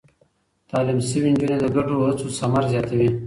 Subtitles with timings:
[0.69, 3.09] تعليم شوې نجونې د ګډو هڅو ثمر زياتوي.